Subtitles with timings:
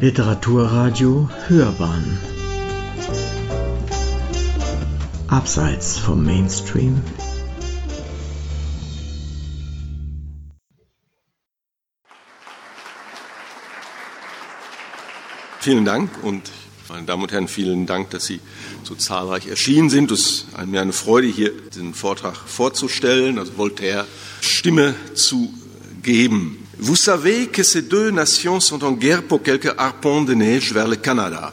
[0.00, 2.18] Literaturradio Hörbahn
[5.28, 7.02] Abseits vom Mainstream
[15.58, 16.50] Vielen Dank und
[16.88, 18.40] meine Damen und Herren, vielen Dank, dass Sie
[18.82, 20.10] so zahlreich erschienen sind.
[20.10, 24.06] Es ist mir eine Freude, hier den Vortrag vorzustellen, also Voltaire
[24.40, 25.52] Stimme zu
[26.02, 26.69] geben.
[26.82, 30.88] Vous savez que ces deux nations sont en guerre pour quelques arpents de neige vers
[30.88, 31.52] le Canada.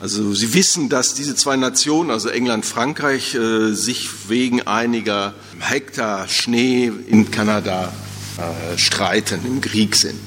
[0.00, 6.28] Also Sie wissen, dass diese zwei Nationen, also England, Frankreich, äh, sich wegen einiger Hektar
[6.28, 7.92] Schnee in Kanada
[8.38, 10.20] äh, streiten, im Krieg sind.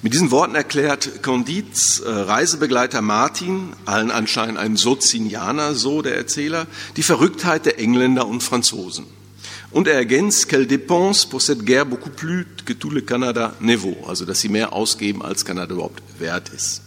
[0.00, 6.66] Mit diesen Worten erklärt Condits äh, Reisebegleiter Martin, allen anscheinend ein Socinianer, so der Erzähler,
[6.96, 9.04] die Verrücktheit der Engländer und Franzosen.
[9.72, 13.76] Und er ergänzt, qu'elle dépense pour cette guerre beaucoup plus que tout le Canada ne
[13.76, 16.82] vaut, also dass sie mehr ausgeben, als Kanada überhaupt wert ist.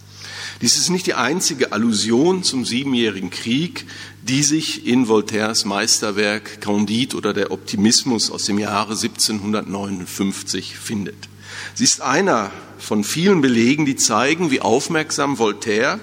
[0.62, 3.86] Dies ist nicht die einzige Allusion zum Siebenjährigen Krieg,
[4.22, 11.30] die sich in Voltaires Meisterwerk Candide oder der Optimismus aus dem Jahre 1759 findet.
[11.76, 16.00] Sie ist einer von vielen Belegen, die zeigen, wie aufmerksam Voltaire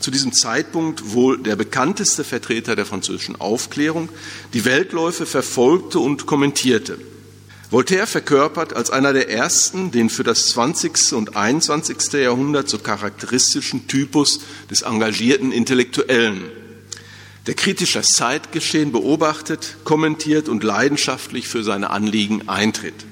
[0.00, 4.08] zu diesem Zeitpunkt wohl der bekannteste Vertreter der französischen Aufklärung
[4.52, 6.98] die Weltläufe verfolgte und kommentierte.
[7.70, 11.12] Voltaire verkörpert als einer der ersten den für das 20.
[11.14, 12.12] und 21.
[12.12, 16.42] Jahrhundert so charakteristischen Typus des engagierten Intellektuellen,
[17.46, 23.06] der kritisch das Zeitgeschehen beobachtet, kommentiert und leidenschaftlich für seine Anliegen eintritt.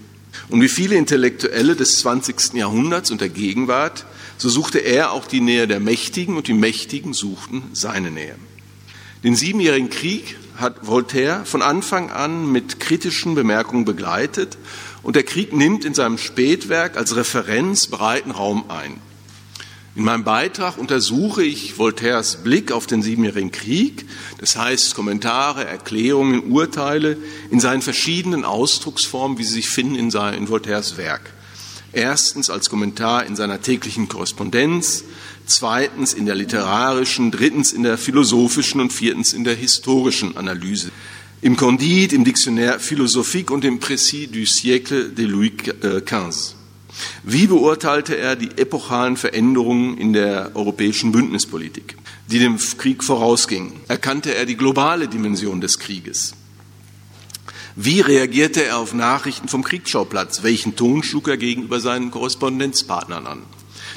[0.49, 2.55] Und wie viele Intellektuelle des 20.
[2.55, 4.07] Jahrhunderts und der Gegenwart,
[4.39, 8.37] so suchte er auch die Nähe der Mächtigen und die Mächtigen suchten seine Nähe.
[9.25, 14.59] Den Siebenjährigen Krieg hat Voltaire von Anfang an mit kritischen Bemerkungen begleitet
[15.03, 19.01] und der Krieg nimmt in seinem Spätwerk als Referenz breiten Raum ein.
[19.95, 24.07] In meinem Beitrag untersuche ich Voltaires Blick auf den Siebenjährigen Krieg,
[24.39, 27.19] das heißt Kommentare, Erklärungen, Urteile
[27.51, 31.35] in seinen verschiedenen Ausdrucksformen, wie sie sich finden in, sein, in Voltaires Werk.
[31.93, 35.05] Erstens als Kommentar in seiner täglichen Korrespondenz,
[35.45, 40.91] zweitens in der literarischen, drittens in der philosophischen und viertens in der historischen Analyse.
[41.43, 45.53] Im Condit, im Dictionnaire philosophique und im Précis du siècle de Louis
[46.07, 46.62] XV.
[47.23, 51.97] Wie beurteilte er die epochalen Veränderungen in der europäischen Bündnispolitik,
[52.29, 53.73] die dem Krieg vorausgingen?
[53.89, 56.35] Erkannte er die globale Dimension des Krieges?
[57.75, 60.43] Wie reagierte er auf Nachrichten vom Kriegsschauplatz?
[60.43, 63.43] Welchen Ton schlug er gegenüber seinen Korrespondenzpartnern an?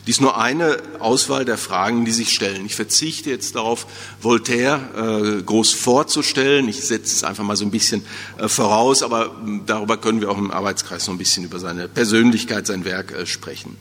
[0.07, 2.66] Dies nur eine Auswahl der Fragen, die sich stellen.
[2.66, 3.88] Ich verzichte jetzt darauf,
[4.21, 6.67] Voltaire äh, groß vorzustellen.
[6.69, 8.03] Ich setze es einfach mal so ein bisschen
[8.38, 11.88] äh, voraus, aber äh, darüber können wir auch im Arbeitskreis noch ein bisschen über seine
[11.88, 13.77] Persönlichkeit, sein Werk äh, sprechen.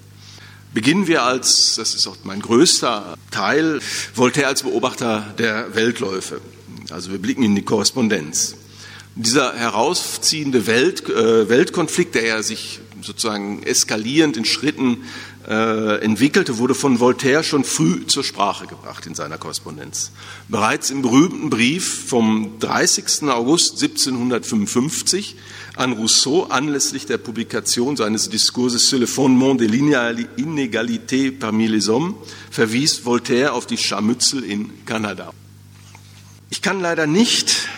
[0.73, 3.81] Beginnen wir als, das ist auch mein größter Teil,
[4.15, 6.41] Voltaire als Beobachter der Weltläufe.
[6.91, 8.57] Also wir blicken in die Korrespondenz.
[9.15, 15.05] Dieser herausziehende Welt, äh, Weltkonflikt, der ja sich sozusagen eskalierend in Schritten
[15.47, 20.11] entwickelte, wurde von Voltaire schon früh zur Sprache gebracht in seiner Korrespondenz.
[20.49, 23.29] Bereits im berühmten Brief vom 30.
[23.29, 25.37] August 1755
[25.77, 32.15] an Rousseau anlässlich der Publikation seines Diskurses sur le fondement de l'inégalité parmi les hommes
[32.51, 35.33] verwies Voltaire auf die Scharmützel in Kanada.
[36.49, 37.69] Ich kann leider nicht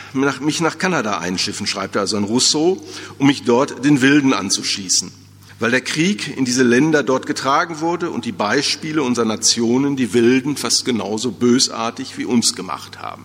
[0.41, 2.81] mich nach Kanada einschiffen, schreibt er also an Rousseau,
[3.19, 5.26] um mich dort den Wilden anzuschließen
[5.59, 10.12] weil der Krieg in diese Länder dort getragen wurde und die Beispiele unserer Nationen die
[10.12, 13.25] Wilden fast genauso bösartig wie uns gemacht haben,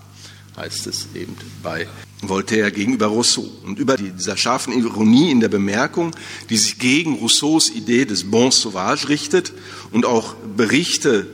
[0.58, 1.88] heißt es eben bei
[2.22, 3.50] Voltaire gegenüber Rousseau.
[3.66, 6.12] Und über dieser scharfen Ironie in der Bemerkung,
[6.50, 9.54] die sich gegen Rousseaus Idee des Bon Sauvage richtet
[9.92, 11.28] und auch Berichte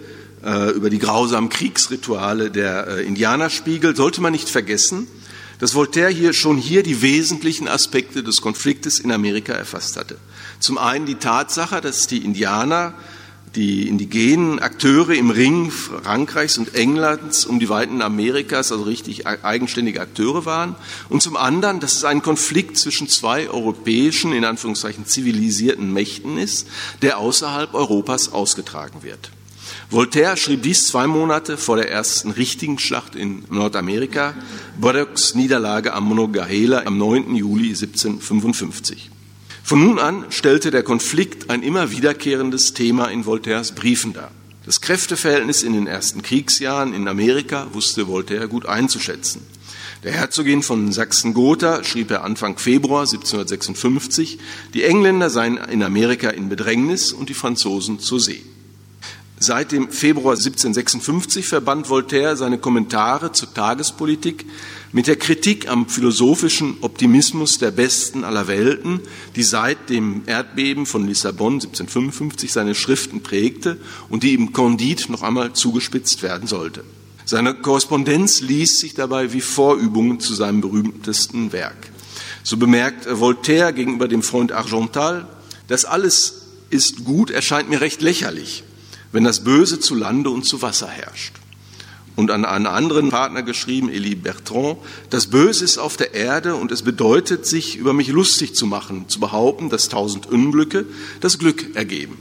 [0.43, 5.07] äh, über die grausamen Kriegsrituale der äh, Indianer sollte man nicht vergessen,
[5.59, 10.17] dass Voltaire hier schon hier die wesentlichen Aspekte des Konfliktes in Amerika erfasst hatte.
[10.59, 12.93] Zum einen die Tatsache, dass die Indianer,
[13.55, 20.01] die indigenen Akteure im Ring Frankreichs und Englands um die Weiten Amerikas, also richtig eigenständige
[20.01, 20.75] Akteure waren.
[21.09, 26.67] Und zum anderen, dass es ein Konflikt zwischen zwei europäischen, in Anführungszeichen zivilisierten Mächten ist,
[27.01, 29.31] der außerhalb Europas ausgetragen wird.
[29.89, 34.33] Voltaire schrieb dies zwei Monate vor der ersten richtigen Schlacht in Nordamerika,
[34.79, 37.35] Braddocks Niederlage am Monongahela am 9.
[37.35, 39.11] Juli 1755.
[39.67, 44.31] Von nun an stellte der Konflikt ein immer wiederkehrendes Thema in Voltaires Briefen dar.
[44.65, 49.45] Das Kräfteverhältnis in den ersten Kriegsjahren in Amerika wusste Voltaire gut einzuschätzen.
[50.05, 54.39] Der Herzogin von Sachsen-Gotha schrieb er Anfang Februar 1756,
[54.73, 58.43] die Engländer seien in Amerika in Bedrängnis und die Franzosen zur See.
[59.39, 64.47] Seit dem Februar 1756 verband Voltaire seine Kommentare zur Tagespolitik
[64.91, 68.99] mit der Kritik am philosophischen Optimismus der Besten aller Welten,
[69.35, 73.77] die seit dem Erdbeben von Lissabon 1755 seine Schriften prägte
[74.09, 76.83] und die im Candide noch einmal zugespitzt werden sollte.
[77.23, 81.91] Seine Korrespondenz liest sich dabei wie Vorübungen zu seinem berühmtesten Werk.
[82.41, 85.27] So bemerkt Voltaire gegenüber dem Freund Argental,
[85.67, 88.63] das alles ist gut, erscheint mir recht lächerlich
[89.11, 91.33] wenn das Böse zu Lande und zu Wasser herrscht.
[92.15, 94.77] Und an einen anderen Partner geschrieben, Elie Bertrand,
[95.11, 99.07] das Böse ist auf der Erde und es bedeutet, sich über mich lustig zu machen,
[99.07, 100.85] zu behaupten, dass tausend Unglücke
[101.21, 102.17] das Glück ergeben.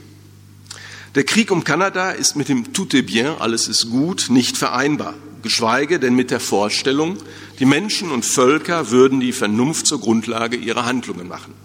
[1.15, 5.15] Der Krieg um Kanada ist mit dem Tout est bien, alles ist gut, nicht vereinbar,
[5.41, 7.17] geschweige denn mit der Vorstellung,
[7.57, 11.55] die Menschen und Völker würden die Vernunft zur Grundlage ihrer Handlungen machen.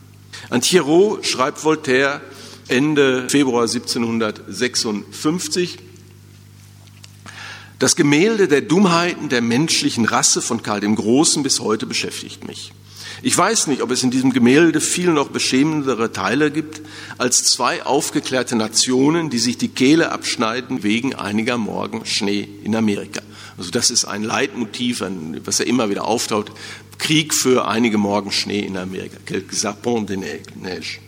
[0.49, 2.23] An Thierot schreibt Voltaire,
[2.73, 5.79] Ende Februar 1756.
[7.79, 12.73] Das Gemälde der Dummheiten der menschlichen Rasse von Karl dem Großen bis heute beschäftigt mich.
[13.21, 16.81] Ich weiß nicht, ob es in diesem Gemälde viel noch beschämendere Teile gibt
[17.19, 23.21] als zwei aufgeklärte Nationen, die sich die Kehle abschneiden wegen einiger Morgen Schnee in Amerika.
[23.59, 25.05] Also das ist ein Leitmotiv,
[25.45, 26.53] was ja immer wieder auftaucht.
[26.99, 29.19] Krieg für einige Morgen Schnee in Amerika.
[29.27, 31.02] Quelques arpents de neige.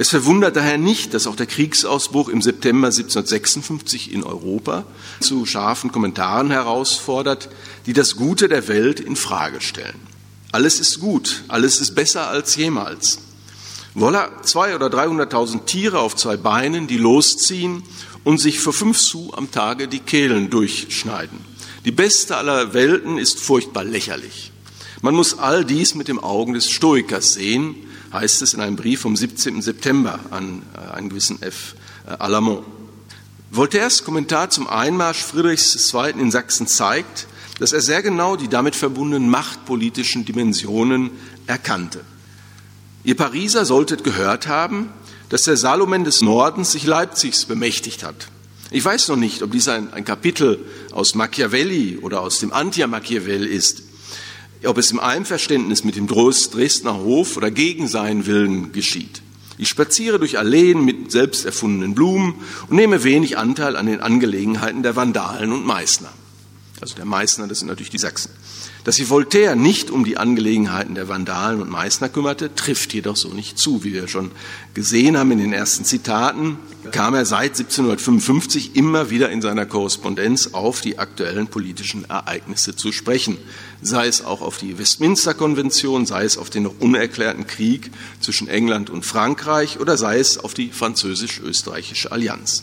[0.00, 4.86] Es verwundert daher nicht, dass auch der Kriegsausbruch im September 1756 in Europa
[5.20, 7.50] zu scharfen Kommentaren herausfordert,
[7.84, 10.00] die das Gute der Welt in Frage stellen.
[10.52, 13.18] Alles ist gut, alles ist besser als jemals.
[13.92, 17.82] Wolla zwei oder dreihunderttausend Tiere auf zwei Beinen, die losziehen
[18.24, 21.40] und sich für fünf Sous am Tage die Kehlen durchschneiden.
[21.84, 24.50] Die beste aller Welten ist furchtbar lächerlich.
[25.02, 27.74] Man muss all dies mit den Augen des Stoikers sehen,
[28.12, 29.62] heißt es in einem Brief vom 17.
[29.62, 31.74] September an äh, einen gewissen F.
[32.06, 32.64] Äh, Alamont.
[33.50, 36.10] Voltaires Kommentar zum Einmarsch Friedrichs II.
[36.10, 37.26] in Sachsen zeigt,
[37.58, 41.10] dass er sehr genau die damit verbundenen machtpolitischen Dimensionen
[41.46, 42.00] erkannte.
[43.02, 44.88] Ihr Pariser solltet gehört haben,
[45.28, 48.28] dass der Salomen des Nordens sich Leipzigs bemächtigt hat.
[48.70, 53.48] Ich weiß noch nicht, ob dies ein, ein Kapitel aus Machiavelli oder aus dem Anti-Machiavelli
[53.48, 53.82] ist
[54.64, 59.22] ob es im Einverständnis mit dem Dresdner Hof oder gegen seinen Willen geschieht.
[59.58, 62.34] Ich spaziere durch Alleen mit selbst erfundenen Blumen
[62.68, 66.10] und nehme wenig Anteil an den Angelegenheiten der Vandalen und Meißner.
[66.80, 68.30] Also der Meißner, das sind natürlich die Sachsen.
[68.84, 73.28] Dass sich Voltaire nicht um die Angelegenheiten der Vandalen und Meißner kümmerte, trifft jedoch so
[73.28, 73.84] nicht zu.
[73.84, 74.30] Wie wir schon
[74.72, 76.58] gesehen haben in den ersten Zitaten,
[76.90, 82.92] kam er seit 1755 immer wieder in seiner Korrespondenz auf die aktuellen politischen Ereignisse zu
[82.92, 83.36] sprechen,
[83.82, 87.90] sei es auch auf die Westminster-Konvention, sei es auf den noch unerklärten Krieg
[88.20, 92.62] zwischen England und Frankreich oder sei es auf die französisch-österreichische Allianz.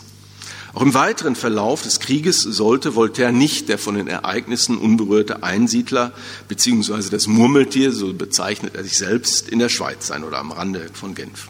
[0.78, 6.12] Auch im weiteren Verlauf des Krieges sollte Voltaire nicht der von den Ereignissen unberührte Einsiedler
[6.46, 10.88] beziehungsweise das Murmeltier, so bezeichnet er sich selbst, in der Schweiz sein oder am Rande
[10.92, 11.48] von Genf.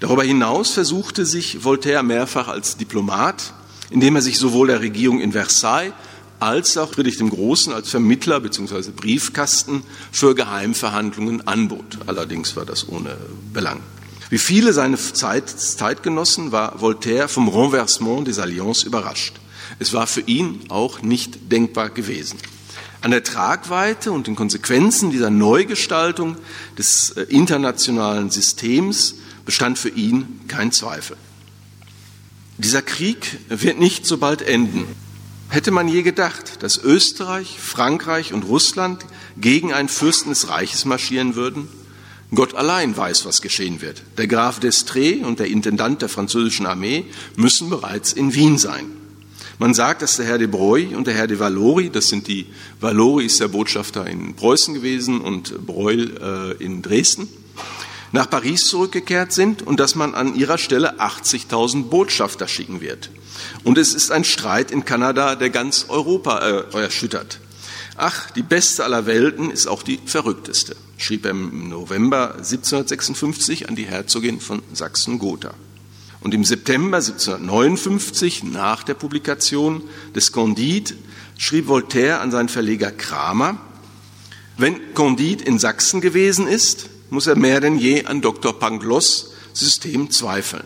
[0.00, 3.52] Darüber hinaus versuchte sich Voltaire mehrfach als Diplomat,
[3.90, 5.92] indem er sich sowohl der Regierung in Versailles
[6.40, 8.92] als auch Friedrich dem Großen als Vermittler bzw.
[8.96, 11.98] Briefkasten für Geheimverhandlungen anbot.
[12.06, 13.14] Allerdings war das ohne
[13.52, 13.80] Belang.
[14.34, 19.36] Wie viele seiner Zeit, Zeitgenossen war Voltaire vom Renversement des Alliances überrascht.
[19.78, 22.40] Es war für ihn auch nicht denkbar gewesen.
[23.00, 26.36] An der Tragweite und den Konsequenzen dieser Neugestaltung
[26.76, 31.16] des äh, internationalen Systems bestand für ihn kein Zweifel.
[32.58, 34.84] Dieser Krieg wird nicht so bald enden.
[35.48, 39.06] Hätte man je gedacht, dass Österreich, Frankreich und Russland
[39.36, 41.68] gegen einen Fürsten des Reiches marschieren würden?
[42.34, 44.02] Gott allein weiß, was geschehen wird.
[44.16, 47.04] Der Graf d'Estrée und der Intendant der französischen Armee
[47.36, 48.86] müssen bereits in Wien sein.
[49.58, 52.46] Man sagt, dass der Herr de Broglie und der Herr de Valori, das sind die,
[52.80, 57.28] Valori ist der Botschafter in Preußen gewesen und Broglie äh, in Dresden,
[58.10, 63.10] nach Paris zurückgekehrt sind und dass man an ihrer Stelle 80.000 Botschafter schicken wird.
[63.64, 66.38] Und es ist ein Streit in Kanada, der ganz Europa
[66.72, 67.38] äh, erschüttert.
[67.96, 73.76] Ach, die beste aller Welten ist auch die verrückteste schrieb er im November 1756 an
[73.76, 75.54] die Herzogin von Sachsen-Gotha.
[76.20, 79.82] Und im September 1759, nach der Publikation
[80.14, 80.94] des Candide,
[81.36, 83.58] schrieb Voltaire an seinen Verleger Kramer,
[84.56, 88.58] wenn Candide in Sachsen gewesen ist, muss er mehr denn je an Dr.
[88.58, 90.64] Pangloss System zweifeln.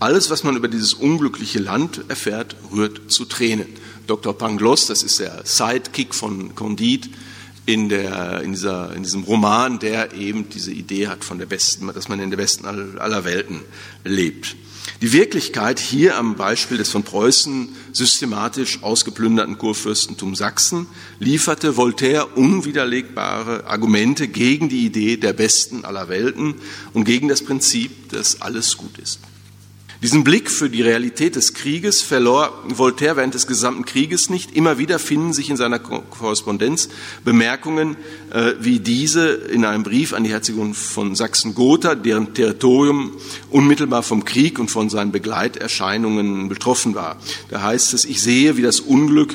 [0.00, 3.68] Alles, was man über dieses unglückliche Land erfährt, rührt zu Tränen.
[4.06, 4.36] Dr.
[4.36, 7.08] Pangloss, das ist der Sidekick von Candide,
[7.66, 11.86] in, der, in, dieser, in diesem Roman, der eben diese Idee hat von der besten,
[11.92, 13.60] dass man in der besten aller Welten
[14.04, 14.56] lebt.
[15.00, 20.86] Die Wirklichkeit hier am Beispiel des von Preußen systematisch ausgeplünderten Kurfürstentum Sachsen
[21.18, 26.56] lieferte Voltaire unwiderlegbare Argumente gegen die Idee der besten aller Welten
[26.92, 29.20] und gegen das Prinzip, dass alles gut ist.
[30.04, 34.54] Diesen Blick für die Realität des Krieges verlor Voltaire während des gesamten Krieges nicht.
[34.54, 36.90] Immer wieder finden sich in seiner Korrespondenz
[37.24, 37.96] Bemerkungen
[38.30, 43.12] äh, wie diese in einem Brief an die Herzogin von Sachsen-Gotha, deren Territorium
[43.48, 47.16] unmittelbar vom Krieg und von seinen Begleiterscheinungen betroffen war.
[47.48, 49.34] Da heißt es, ich sehe, wie das Unglück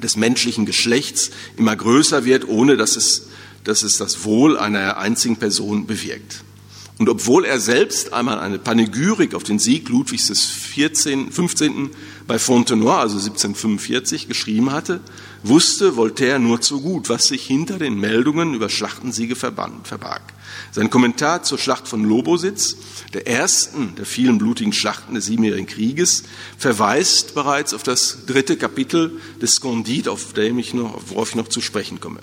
[0.00, 3.30] des menschlichen Geschlechts immer größer wird, ohne dass es,
[3.64, 6.44] dass es das Wohl einer einzigen Person bewirkt.
[6.98, 11.90] Und obwohl er selbst einmal eine Panegyrik auf den Sieg Ludwigs des 14., 15.
[12.26, 15.00] bei Fontenoy, also 1745, geschrieben hatte,
[15.42, 20.22] wusste Voltaire nur zu gut, was sich hinter den Meldungen über Schlachtensiege verbarg.
[20.72, 22.78] Sein Kommentar zur Schlacht von Lobositz,
[23.12, 26.22] der ersten der vielen blutigen Schlachten des Siebenjährigen Krieges,
[26.56, 31.48] verweist bereits auf das dritte Kapitel des Scondit, auf dem ich noch, worauf ich noch
[31.48, 32.20] zu sprechen komme.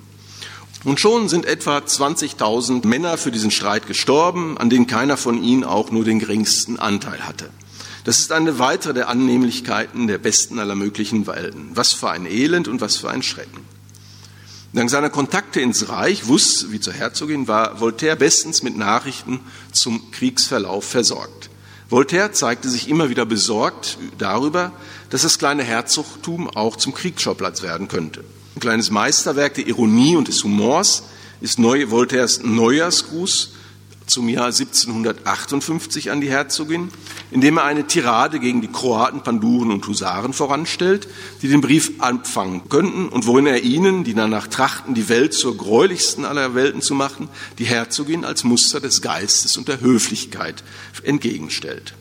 [0.83, 5.63] Und schon sind etwa 20.000 Männer für diesen Streit gestorben, an denen keiner von ihnen
[5.63, 7.49] auch nur den geringsten Anteil hatte.
[8.03, 11.69] Das ist eine weitere der Annehmlichkeiten der besten aller möglichen Welten.
[11.73, 13.61] Was für ein Elend und was für ein Schrecken.
[14.73, 19.39] Dank seiner Kontakte ins Reich, Wuss wie zur Herzogin, war Voltaire bestens mit Nachrichten
[19.71, 21.49] zum Kriegsverlauf versorgt.
[21.89, 24.71] Voltaire zeigte sich immer wieder besorgt darüber,
[25.11, 28.23] dass das kleine Herzogtum auch zum Kriegsschauplatz werden könnte.
[28.55, 31.03] Ein kleines Meisterwerk der Ironie und des Humors
[31.41, 33.49] ist Neu Voltaires Neujahrsgruß
[34.05, 36.91] zum Jahr 1758 an die Herzogin,
[37.31, 41.07] in dem er eine Tirade gegen die Kroaten, Panduren und Husaren voranstellt,
[41.41, 45.57] die den Brief anfangen könnten und worin er ihnen, die danach trachten, die Welt zur
[45.57, 50.63] gräulichsten aller Welten zu machen, die Herzogin als Muster des Geistes und der Höflichkeit
[51.03, 51.95] entgegenstellt.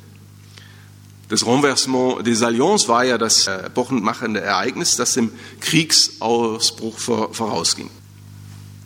[1.32, 7.88] Das Renversement des Alliances war ja das epochenmachende Ereignis, das dem Kriegsausbruch vorausging.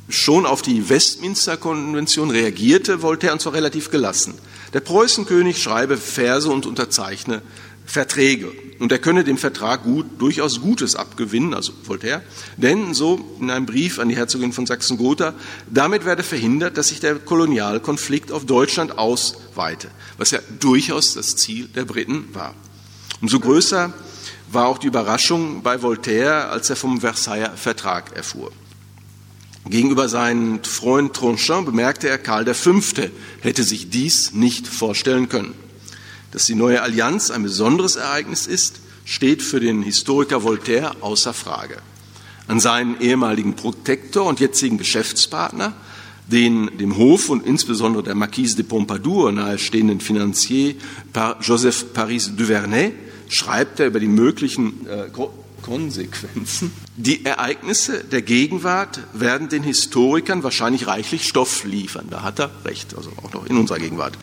[0.09, 4.35] Schon auf die Westminster-Konvention reagierte Voltaire und zwar relativ gelassen.
[4.73, 7.43] Der Preußenkönig schreibe Verse und unterzeichne
[7.87, 8.53] Verträge.
[8.79, 12.23] Und er könne dem Vertrag gut, durchaus Gutes abgewinnen, also Voltaire,
[12.57, 15.35] denn so in einem Brief an die Herzogin von Sachsen-Gotha,
[15.71, 21.69] damit werde verhindert, dass sich der Kolonialkonflikt auf Deutschland ausweite, was ja durchaus das Ziel
[21.69, 22.55] der Briten war.
[23.23, 23.95] Umso größer
[24.51, 28.53] war auch die Überraschung bei Voltaire, als er vom Versailler Vertrag erfuhr.
[29.69, 32.81] Gegenüber seinem Freund Tronchin bemerkte er, Karl V.
[33.41, 35.55] hätte sich dies nicht vorstellen können.
[36.31, 41.79] Dass die neue Allianz ein besonderes Ereignis ist, steht für den Historiker Voltaire außer Frage.
[42.47, 45.73] An seinen ehemaligen Protektor und jetzigen Geschäftspartner,
[46.29, 50.75] den dem Hof und insbesondere der Marquise de Pompadour nahestehenden Finanzier
[51.41, 52.93] Joseph Paris Duvernay,
[53.29, 55.09] schreibt er über die möglichen äh,
[55.67, 56.71] Konsequenzen.
[56.97, 62.07] Die Ereignisse der Gegenwart werden den Historikern wahrscheinlich reichlich Stoff liefern.
[62.09, 64.17] Da hat er recht, also auch noch in unserer Gegenwart.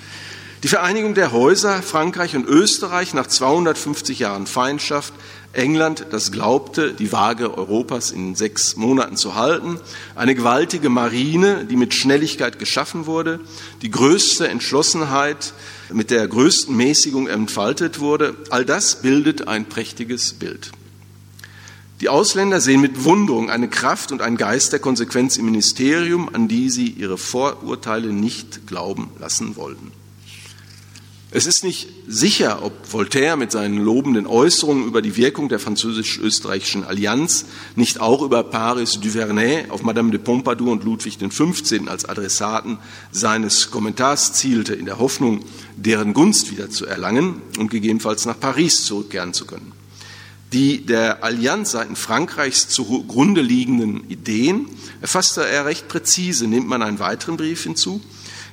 [0.63, 5.13] Die Vereinigung der Häuser Frankreich und Österreich nach 250 Jahren Feindschaft,
[5.51, 9.81] England, das glaubte, die Waage Europas in sechs Monaten zu halten,
[10.15, 13.41] eine gewaltige Marine, die mit Schnelligkeit geschaffen wurde,
[13.81, 15.51] die größte Entschlossenheit
[15.91, 20.71] mit der größten Mäßigung entfaltet wurde, all das bildet ein prächtiges Bild.
[22.01, 26.47] Die Ausländer sehen mit Bewunderung eine Kraft und einen Geist der Konsequenz im Ministerium, an
[26.47, 29.91] die sie ihre Vorurteile nicht glauben lassen wollten.
[31.35, 36.83] Es ist nicht sicher, ob Voltaire mit seinen lobenden Äußerungen über die Wirkung der französisch-österreichischen
[36.83, 37.45] Allianz
[37.75, 41.87] nicht auch über Paris Duvernay auf Madame de Pompadour und Ludwig XV.
[41.87, 42.77] als Adressaten
[43.11, 45.39] seines Kommentars zielte, in der Hoffnung,
[45.75, 49.82] deren Gunst wieder zu erlangen und gegebenenfalls nach Paris zurückkehren zu können.
[50.53, 54.67] Die der Allianz seitens Frankreichs zugrunde liegenden Ideen
[55.01, 58.01] erfasste er recht präzise, nimmt man einen weiteren Brief hinzu,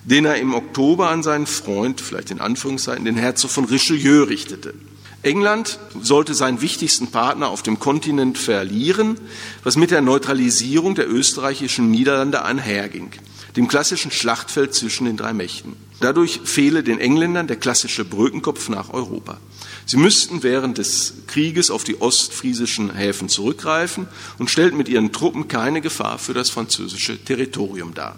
[0.05, 4.73] den er im Oktober an seinen Freund, vielleicht in Anführungszeichen, den Herzog von Richelieu richtete.
[5.23, 9.19] England sollte seinen wichtigsten Partner auf dem Kontinent verlieren,
[9.63, 13.11] was mit der Neutralisierung der österreichischen Niederlande einherging,
[13.57, 15.77] dem klassischen Schlachtfeld zwischen den drei Mächten.
[16.01, 19.39] Dadurch fehle den Engländern der klassische Brückenkopf nach Europa.
[19.85, 25.49] Sie müssten während des Krieges auf die ostfriesischen Häfen zurückgreifen und stellten mit ihren Truppen
[25.49, 28.17] keine Gefahr für das französische Territorium dar.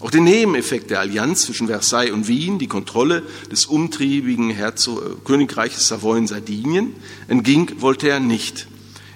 [0.00, 5.10] Auch den Nebeneffekt der Allianz zwischen Versailles und Wien, die Kontrolle des umtriebigen Herzog äh,
[5.24, 6.94] Königreiches Savoyen-Sardinien,
[7.28, 8.66] entging Voltaire nicht.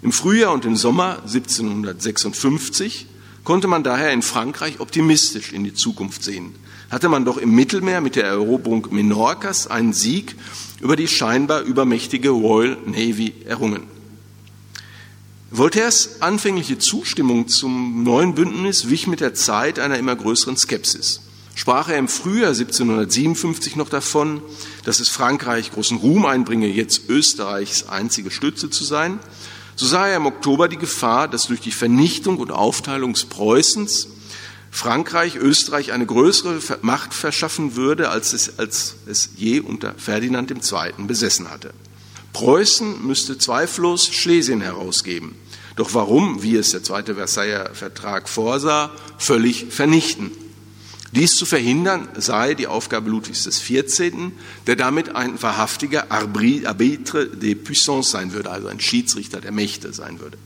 [0.02, 3.06] Im Frühjahr und im Sommer 1756
[3.42, 6.54] konnte man daher in Frankreich optimistisch in die Zukunft sehen.
[6.90, 10.36] Hatte man doch im Mittelmeer mit der Eroberung Menorcas einen Sieg
[10.80, 13.82] über die scheinbar übermächtige Royal Navy errungen.
[15.50, 21.22] Voltaires anfängliche Zustimmung zum neuen Bündnis wich mit der Zeit einer immer größeren Skepsis.
[21.54, 24.42] Sprach er im Frühjahr 1757 noch davon,
[24.84, 29.18] dass es Frankreich großen Ruhm einbringe, jetzt Österreichs einzige Stütze zu sein,
[29.74, 34.08] so sah er im Oktober die Gefahr, dass durch die Vernichtung und Aufteilung Preußens
[34.78, 40.92] Frankreich Österreich eine größere Macht verschaffen würde, als es, als es je unter Ferdinand II.
[40.98, 41.74] besessen hatte.
[42.32, 45.34] Preußen müsste zweifellos Schlesien herausgeben.
[45.74, 50.30] Doch warum, wie es der Zweite Versailler Vertrag vorsah, völlig vernichten?
[51.10, 54.30] Dies zu verhindern sei die Aufgabe Ludwigs XIV.,
[54.68, 60.20] der damit ein wahrhaftiger Arbitre des Puissances sein würde, also ein Schiedsrichter der Mächte sein
[60.20, 60.38] würde.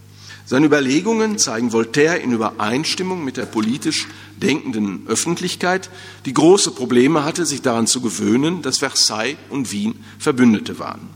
[0.44, 5.88] Seine Überlegungen zeigen Voltaire in Übereinstimmung mit der politisch denkenden Öffentlichkeit,
[6.26, 11.08] die große Probleme hatte, sich daran zu gewöhnen, dass Versailles und Wien Verbündete waren.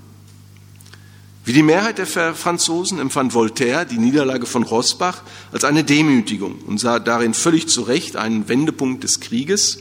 [1.44, 6.78] Wie die Mehrheit der Franzosen empfand Voltaire die Niederlage von Rosbach als eine Demütigung und
[6.78, 9.78] sah darin völlig zu Recht einen Wendepunkt des Krieges,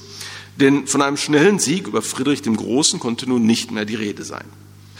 [0.60, 4.24] denn von einem schnellen Sieg über Friedrich dem Großen konnte nun nicht mehr die Rede
[4.24, 4.46] sein.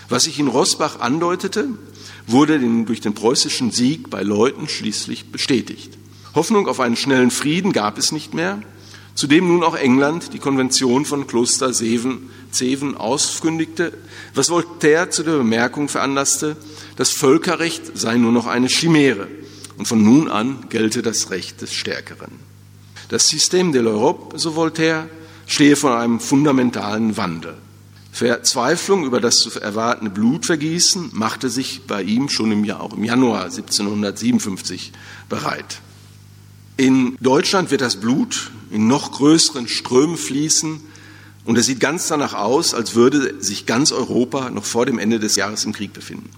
[0.10, 1.70] Was sich in Rosbach andeutete,
[2.28, 5.98] wurde durch den preußischen Sieg bei Leuten schließlich bestätigt.
[6.34, 8.62] Hoffnung auf einen schnellen Frieden gab es nicht mehr,
[9.14, 13.94] zudem nun auch England die Konvention von Kloster Seven, Zeven auskündigte,
[14.34, 16.58] was Voltaire zu der Bemerkung veranlasste,
[16.96, 19.28] das Völkerrecht sei nur noch eine Chimäre
[19.78, 22.32] und von nun an gelte das Recht des Stärkeren.
[23.10, 25.10] Das System de l'Europe, so Voltaire,
[25.46, 27.56] stehe vor einem fundamentalen Wandel.
[28.16, 33.04] Verzweiflung über das zu erwartende Blutvergießen machte sich bei ihm schon im, Jahr, auch im
[33.04, 34.94] Januar 1757
[35.28, 35.82] bereit.
[36.78, 40.80] In Deutschland wird das Blut in noch größeren Strömen fließen
[41.44, 45.20] und es sieht ganz danach aus, als würde sich ganz Europa noch vor dem Ende
[45.20, 46.30] des Jahres im Krieg befinden.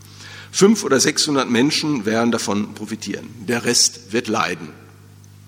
[0.51, 3.27] Fünf oder sechshundert Menschen werden davon profitieren.
[3.47, 4.69] Der Rest wird leiden.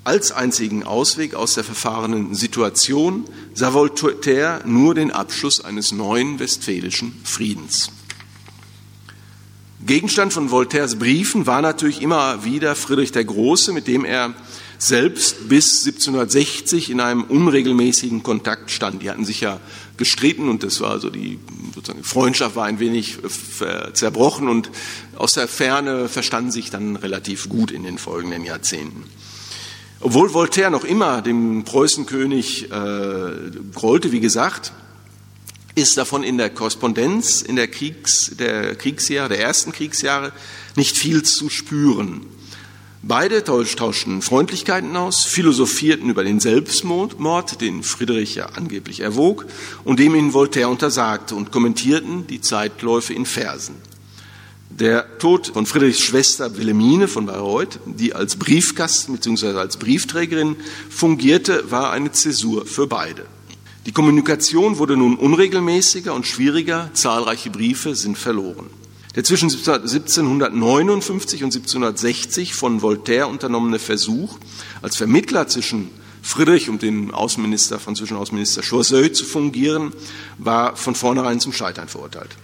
[0.04, 3.26] Als einzigen Ausweg aus der verfahrenen Situation
[3.60, 7.92] sah Voltaire nur den Abschluss eines neuen westfälischen Friedens.
[9.86, 14.34] Gegenstand von Voltaires Briefen war natürlich immer wieder Friedrich der Große, mit dem er
[14.78, 19.04] selbst bis 1760 in einem unregelmäßigen Kontakt stand.
[19.04, 19.60] Die hatten sich ja
[19.98, 21.38] gestritten und das war also die
[21.76, 23.18] sozusagen Freundschaft war ein wenig
[23.92, 24.72] zerbrochen und
[25.18, 29.04] aus der Ferne verstanden sich dann relativ gut in den folgenden Jahrzehnten.
[30.02, 33.32] Obwohl Voltaire noch immer dem Preußenkönig äh,
[33.76, 34.72] grollte, wie gesagt,
[35.76, 40.32] ist davon in der Korrespondenz in der, Kriegs, der Kriegsjahre, der ersten Kriegsjahre
[40.76, 42.26] nicht viel zu spüren.
[43.02, 47.16] Beide tauschten Freundlichkeiten aus, philosophierten über den Selbstmord,
[47.62, 49.46] den Friedrich ja angeblich erwog
[49.86, 53.76] und dem ihn Voltaire untersagte und kommentierten die Zeitläufe in Versen.
[54.70, 59.58] Der Tod von Friedrichs Schwester Wilhelmine von Bayreuth, die als Briefgast bzw.
[59.58, 60.58] als Briefträgerin
[60.90, 63.26] fungierte, war eine Zäsur für beide.
[63.88, 68.68] Die Kommunikation wurde nun unregelmäßiger und schwieriger, zahlreiche Briefe sind verloren.
[69.16, 74.38] Der zwischen 1759 und 1760 von Voltaire unternommene Versuch,
[74.84, 75.90] als Vermittler zwischen
[76.22, 79.94] Friedrich und dem Außenminister, französischen Außenminister Choiseul zu fungieren,
[80.38, 82.38] war von vornherein zum Scheitern verurteilt.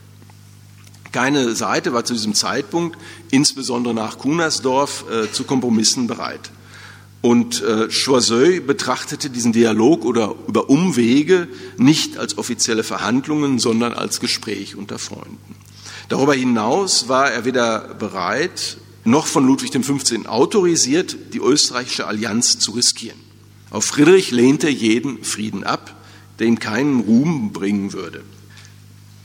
[1.15, 2.97] Keine Seite war zu diesem Zeitpunkt,
[3.31, 6.51] insbesondere nach Kunersdorf, äh, zu Kompromissen bereit.
[7.21, 11.47] Und äh, Choiseul betrachtete diesen Dialog oder über Umwege
[11.77, 15.55] nicht als offizielle Verhandlungen, sondern als Gespräch unter Freunden.
[16.09, 18.75] Darüber hinaus war er weder bereit,
[19.05, 20.27] noch von Ludwig XV.
[20.27, 23.19] autorisiert, die österreichische Allianz zu riskieren.
[23.71, 25.95] Auf Friedrich lehnte jeden Frieden ab,
[26.39, 28.21] der ihm keinen Ruhm bringen würde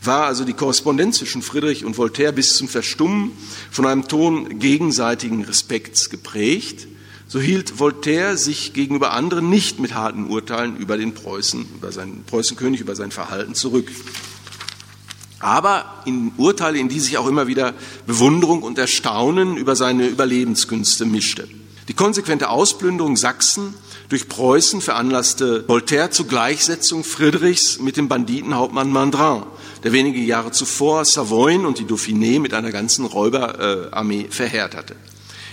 [0.02, 3.32] war also die Korrespondenz zwischen Friedrich und Voltaire bis zum Verstummen
[3.70, 6.86] von einem Ton gegenseitigen Respekts geprägt,
[7.26, 12.24] so hielt Voltaire sich gegenüber anderen nicht mit harten Urteilen über den Preußen, über seinen
[12.24, 13.88] Preußenkönig, über sein Verhalten zurück.
[15.38, 17.74] Aber in Urteile, in die sich auch immer wieder
[18.06, 21.48] Bewunderung und Erstaunen über seine Überlebenskünste mischte.
[21.88, 23.74] Die konsequente Ausplünderung Sachsen
[24.08, 29.44] durch Preußen veranlasste Voltaire zur Gleichsetzung Friedrichs mit dem Banditenhauptmann Mandrin,
[29.82, 34.96] der wenige Jahre zuvor Savoyen und die Dauphiné mit einer ganzen Räuberarmee verheert hatte.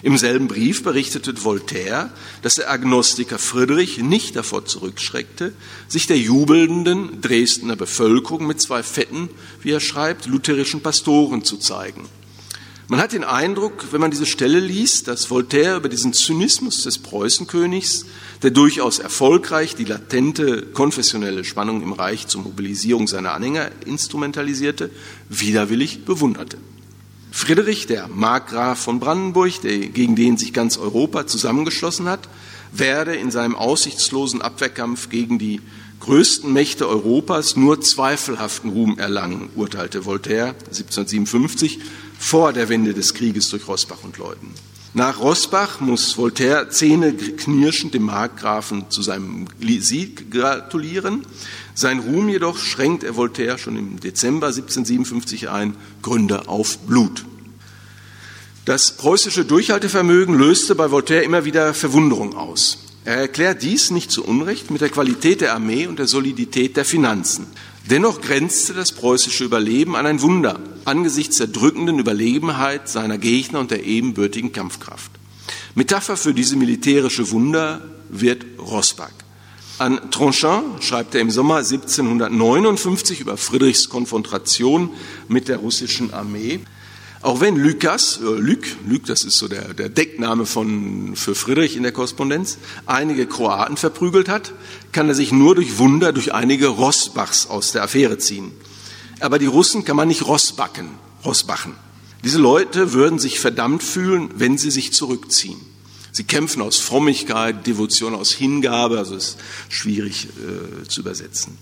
[0.03, 2.11] Im selben Brief berichtete Voltaire,
[2.43, 5.53] dass der Agnostiker Friedrich nicht davor zurückschreckte,
[5.87, 9.29] sich der jubelnden Dresdner Bevölkerung mit zwei fetten,
[9.61, 12.07] wie er schreibt, lutherischen Pastoren zu zeigen.
[12.89, 16.99] Man hat den Eindruck, wenn man diese Stelle liest, dass Voltaire über diesen Zynismus des
[16.99, 18.05] Preußenkönigs,
[18.43, 24.89] der durchaus erfolgreich die latente konfessionelle Spannung im Reich zur Mobilisierung seiner Anhänger instrumentalisierte,
[25.27, 26.59] widerwillig bewunderte.
[27.29, 32.29] Friedrich, der Markgraf von Brandenburg, der, gegen den sich ganz Europa zusammengeschlossen hat,
[32.71, 35.59] werde in seinem aussichtslosen Abwehrkampf gegen die
[35.99, 41.79] größten Mächte Europas nur zweifelhaften Ruhm erlangen, urteilte Voltaire 1757
[42.17, 44.53] vor der Wende des Krieges durch Rossbach und Leuten.
[44.93, 49.45] Nach Rossbach muss Voltaire zähneknirschend dem Markgrafen zu seinem
[49.79, 51.23] Sieg gratulieren.
[51.75, 57.25] Sein Ruhm jedoch schränkt er Voltaire schon im Dezember 1757 ein, Gründe auf Blut.
[58.65, 62.79] Das preußische Durchhaltevermögen löste bei Voltaire immer wieder Verwunderung aus.
[63.05, 66.85] Er erklärt dies nicht zu Unrecht mit der Qualität der Armee und der Solidität der
[66.85, 67.45] Finanzen.
[67.89, 73.71] Dennoch grenzte das preußische Überleben an ein Wunder angesichts der drückenden Überlebenheit seiner Gegner und
[73.71, 75.11] der ebenbürtigen Kampfkraft.
[75.75, 79.11] Metapher für diese militärische Wunder wird Rossbach.
[79.79, 84.89] An Tronchin schreibt er im Sommer 1759 über Friedrichs Konfrontation
[85.27, 86.61] mit der russischen Armee.
[87.21, 91.75] Auch wenn Lukas, äh, Luc, Luc, das ist so der, der Deckname von, für Friedrich
[91.75, 94.53] in der Korrespondenz, einige Kroaten verprügelt hat,
[94.91, 98.51] kann er sich nur durch Wunder durch einige Rossbachs aus der Affäre ziehen.
[99.19, 100.89] Aber die Russen kann man nicht Rossbacken,
[101.25, 101.73] Rossbachen.
[102.23, 105.59] Diese Leute würden sich verdammt fühlen, wenn sie sich zurückziehen.
[106.11, 109.37] Sie kämpfen aus Frömmigkeit, Devotion, aus Hingabe, also ist
[109.69, 111.57] schwierig äh, zu übersetzen.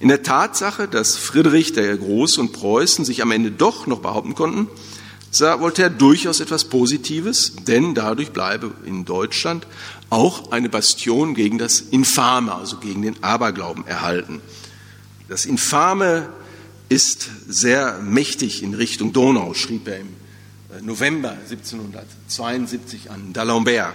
[0.00, 4.34] In der Tatsache, dass Friedrich der Große und Preußen sich am Ende doch noch behaupten
[4.34, 4.66] konnten,
[5.30, 9.66] sah Voltaire durchaus etwas Positives, denn dadurch bleibe in Deutschland
[10.08, 14.40] auch eine Bastion gegen das Infame, also gegen den Aberglauben erhalten.
[15.28, 16.28] Das Infame
[16.90, 20.08] ist sehr mächtig in Richtung Donau, schrieb er im
[20.76, 23.92] äh, November 1772 an D'Alembert.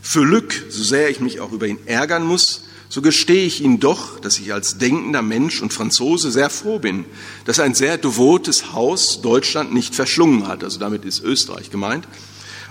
[0.00, 3.80] Für Lück, so sehr ich mich auch über ihn ärgern muss, so gestehe ich Ihnen
[3.80, 7.04] doch, dass ich als denkender Mensch und Franzose sehr froh bin,
[7.44, 12.06] dass ein sehr devotes Haus Deutschland nicht verschlungen hat, also damit ist Österreich gemeint,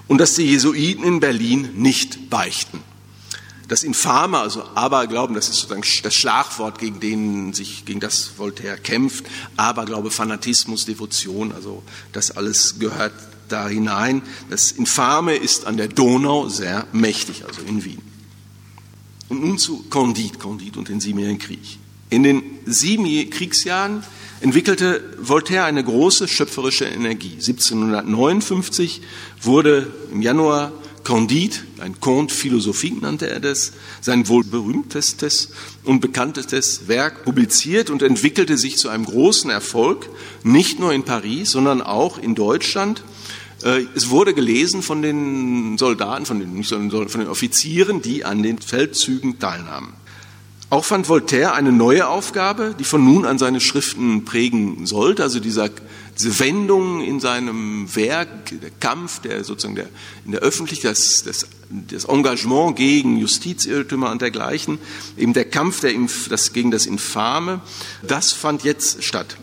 [0.07, 2.79] und dass die Jesuiten in Berlin nicht beichten.
[3.69, 8.77] Das Infame, also Aberglauben, das ist sozusagen das Schlagwort, gegen, den sich, gegen das Voltaire
[8.77, 9.25] kämpft.
[9.57, 13.13] Aberglaube, Fanatismus, Devotion, also das alles gehört
[13.47, 14.23] da hinein.
[14.49, 18.01] Das Infame ist an der Donau sehr mächtig, also in Wien.
[19.29, 21.77] Und nun zu Candide, Candide und den Siebenjährigen Krieg.
[22.09, 24.03] In den sieben Kriegsjahren
[24.41, 27.33] entwickelte Voltaire eine große schöpferische Energie.
[27.33, 29.01] 1759
[29.43, 30.71] wurde im Januar
[31.09, 35.49] Candide, ein Conte philosophique nannte er das, sein wohl berühmtestes
[35.83, 40.07] und bekanntestes Werk publiziert und entwickelte sich zu einem großen Erfolg,
[40.43, 43.01] nicht nur in Paris, sondern auch in Deutschland
[43.63, 48.43] äh, es wurde gelesen von den Soldaten, von den, nicht von den Offizieren, die an
[48.43, 49.93] den Feldzügen teilnahmen.
[50.69, 55.39] Auch fand Voltaire eine neue Aufgabe, die von nun an seine Schriften prägen sollte, also
[55.39, 55.71] dieser,
[56.19, 59.87] diese Wendung in seinem Werk, der Kampf, der sozusagen der,
[60.25, 64.79] in der Öffentlichkeit, das, das, das Engagement gegen Justizirrtümer und dergleichen,
[65.17, 65.93] eben der Kampf der,
[66.29, 67.61] das, gegen das Infame,
[68.05, 69.37] das fand jetzt statt.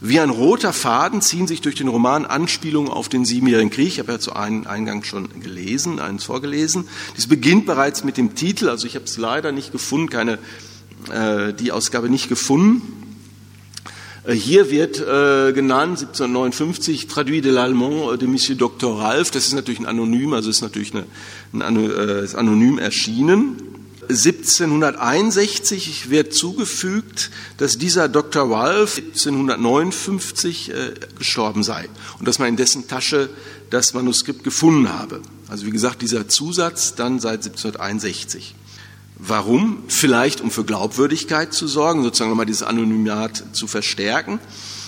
[0.00, 3.86] Wie ein roter Faden ziehen sich durch den Roman Anspielungen auf den Siebenjährigen Krieg.
[3.86, 6.88] Ich habe ja zu einem Eingang schon gelesen, eins vorgelesen.
[7.16, 10.38] Dies beginnt bereits mit dem Titel, also ich habe es leider nicht gefunden, keine,
[11.10, 13.05] äh, die Ausgabe nicht gefunden.
[14.26, 19.00] Äh, hier wird äh, genannt 1759 Traduit de l'Allemand de Monsieur Dr.
[19.00, 19.30] Ralph.
[19.30, 21.04] Das ist natürlich ein Anonym, also ist natürlich eine,
[21.64, 23.56] ein, äh, ist anonym erschienen.
[24.08, 28.48] 1761 wird zugefügt, dass dieser Dr.
[28.48, 33.28] Wolf 1759 äh, gestorben sei und dass man in dessen Tasche
[33.70, 35.22] das Manuskript gefunden habe.
[35.48, 38.54] Also wie gesagt, dieser Zusatz dann seit 1761.
[39.18, 39.82] Warum?
[39.88, 44.38] Vielleicht um für Glaubwürdigkeit zu sorgen, sozusagen nochmal dieses Anonymat zu verstärken.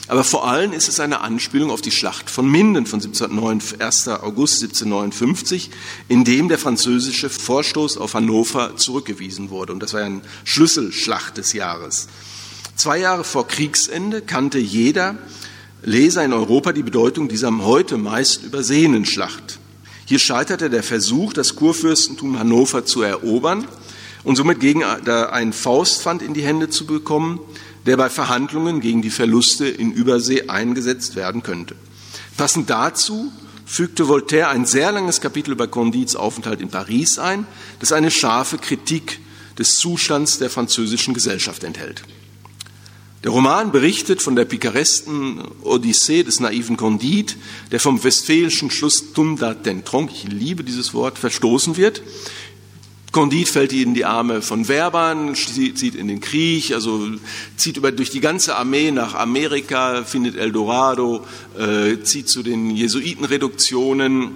[0.07, 4.09] Aber vor allem ist es eine Anspielung auf die Schlacht von Minden von 1709, 1.
[4.09, 5.71] August 1759,
[6.09, 9.73] in dem der französische Vorstoß auf Hannover zurückgewiesen wurde.
[9.73, 12.09] Und das war eine Schlüsselschlacht des Jahres.
[12.77, 15.17] Zwei Jahre vor Kriegsende kannte jeder
[15.83, 19.59] Leser in Europa die Bedeutung dieser heute meist übersehenen Schlacht.
[20.07, 23.67] Hier scheiterte der Versuch, das Kurfürstentum Hannover zu erobern
[24.29, 27.41] und somit gegen ein Faustpfand in die Hände zu bekommen,
[27.87, 31.77] der bei Verhandlungen gegen die Verluste in Übersee eingesetzt werden könnte.
[32.37, 33.33] Passend dazu
[33.65, 37.47] fügte Voltaire ein sehr langes Kapitel über Condites Aufenthalt in Paris ein,
[37.81, 39.19] das eine scharfe Kritik
[39.59, 42.03] des Zustands der französischen Gesellschaft enthält.
[43.25, 47.37] Der Roman berichtet von der pikaresten Odyssee des naiven Condit,
[47.73, 52.03] der vom westfälischen Schluss Tunda Tentronc, ich liebe dieses Wort, verstoßen wird.
[53.19, 57.05] Condit fällt in die Arme von Werbern, zieht in den Krieg, also
[57.57, 61.27] zieht über, durch die ganze Armee nach Amerika, findet Eldorado,
[61.59, 64.31] äh, zieht zu den Jesuitenreduktionen,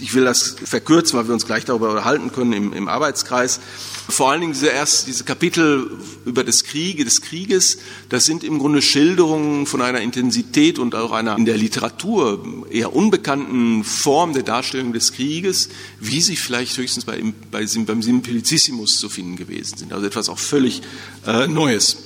[0.00, 3.60] ich will das verkürzen, weil wir uns gleich darüber unterhalten können im, im Arbeitskreis.
[4.08, 5.90] Vor allen Dingen diese, erst, diese Kapitel
[6.26, 7.78] über das Kriege, des Krieges,
[8.10, 12.94] das sind im Grunde Schilderungen von einer Intensität und auch einer in der Literatur eher
[12.94, 19.08] unbekannten Form der Darstellung des Krieges, wie sie vielleicht höchstens bei, bei, beim Simplicissimus zu
[19.08, 19.92] finden gewesen sind.
[19.94, 20.82] Also etwas auch völlig
[21.26, 21.96] äh, Neues.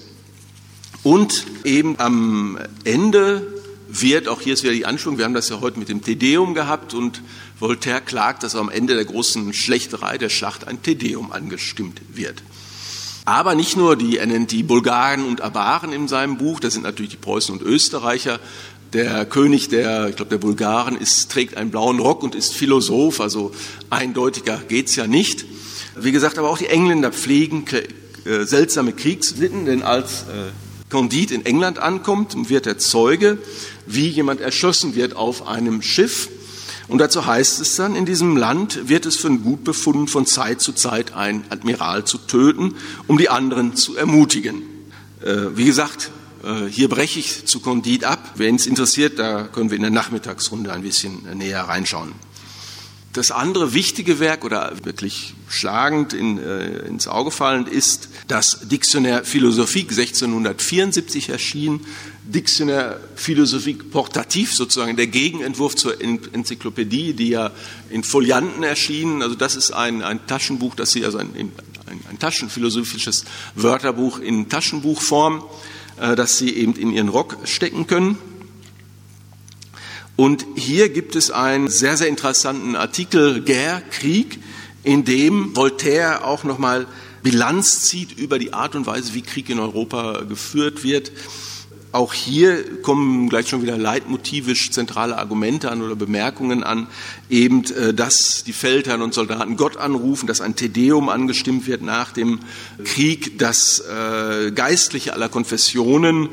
[1.02, 3.58] Und eben am Ende
[3.88, 6.54] wird, auch hier ist wieder die Anschwung, wir haben das ja heute mit dem Tedeum
[6.54, 7.22] gehabt und
[7.60, 12.42] Voltaire klagt, dass am Ende der großen Schlächterei der Schlacht ein Tedeum angestimmt wird.
[13.24, 16.84] Aber nicht nur die, er nennt die Bulgaren und Awaren in seinem Buch, das sind
[16.84, 18.40] natürlich die Preußen und Österreicher.
[18.94, 23.20] Der König der, ich glaube, der Bulgaren ist, trägt einen blauen Rock und ist Philosoph,
[23.20, 23.52] also
[23.90, 25.44] eindeutiger geht's ja nicht.
[25.94, 27.66] Wie gesagt, aber auch die Engländer pflegen
[28.24, 30.52] äh, seltsame Kriegssitten, denn als äh,
[30.88, 33.36] Condit in England ankommt, wird er Zeuge,
[33.86, 36.30] wie jemand erschossen wird auf einem Schiff.
[36.88, 40.60] Und dazu heißt es dann, in diesem Land wird es für gut befunden, von Zeit
[40.60, 42.74] zu Zeit einen Admiral zu töten,
[43.06, 44.62] um die anderen zu ermutigen.
[45.22, 46.10] Äh, wie gesagt,
[46.42, 48.34] äh, hier breche ich zu Condit ab.
[48.36, 52.12] Wen es interessiert, da können wir in der Nachmittagsrunde ein bisschen näher reinschauen.
[53.14, 59.24] Das andere wichtige Werk oder wirklich schlagend in, äh, ins Auge fallend ist das Dictionnaire
[59.24, 61.86] Philosophique 1674 erschienen.
[62.24, 67.50] Dictionnaire Philosophique Portatif, sozusagen der Gegenentwurf zur Enzyklopädie, die ja
[67.88, 69.22] in Folianten erschienen.
[69.22, 71.50] Also das ist ein, ein Taschenbuch, das Sie, also ein, ein,
[72.10, 75.42] ein taschenphilosophisches Wörterbuch in Taschenbuchform,
[75.98, 78.18] äh, das Sie eben in Ihren Rock stecken können.
[80.18, 84.40] Und hier gibt es einen sehr, sehr interessanten Artikel, Guerre, Krieg,
[84.82, 86.88] in dem Voltaire auch nochmal
[87.22, 91.12] Bilanz zieht über die Art und Weise, wie Krieg in Europa geführt wird.
[91.92, 96.88] Auch hier kommen gleich schon wieder leitmotivisch zentrale Argumente an oder Bemerkungen an,
[97.30, 102.10] eben, äh, dass die Feldherren und Soldaten Gott anrufen, dass ein Tedeum angestimmt wird nach
[102.10, 102.40] dem
[102.82, 106.28] Krieg, dass äh, Geistliche aller Konfessionen